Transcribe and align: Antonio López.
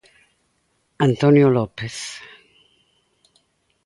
Antonio 0.99 1.47
López. 1.51 1.95